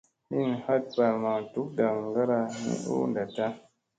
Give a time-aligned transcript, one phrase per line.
[0.33, 3.47] Hin hat balamaŋ duk ndaŋgara ni u ndatta.